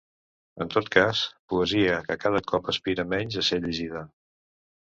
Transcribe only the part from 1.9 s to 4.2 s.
que cada cop aspira menys a ser llegida.